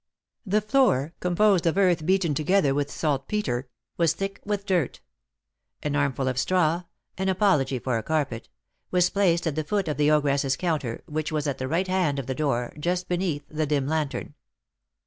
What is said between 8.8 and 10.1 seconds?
was placed at the foot of the